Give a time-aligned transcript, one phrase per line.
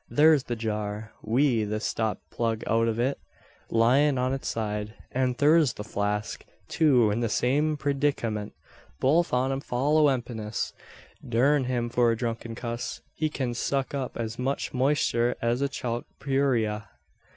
[0.11, 3.19] Thur's the jar, wi' the stop plug out o' it,
[3.69, 8.53] lyin' on its side; an thur's the flask, too, in the same preedikamint
[8.99, 10.73] both on 'em fall o' empiness.
[11.23, 13.01] Durn him for a drunken cuss!
[13.13, 16.87] He kin suck up as much moister as a chalk purayra.